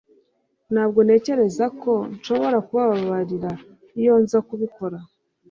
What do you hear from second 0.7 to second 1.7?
Ntabwo ntekereza